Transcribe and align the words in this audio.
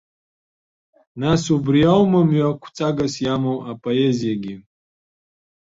Нас 1.21 1.43
убри 1.55 1.81
оума 1.93 2.21
мҩақәҵагас 2.29 3.13
иамоу 3.23 3.57
апоезиагьы? 3.71 4.55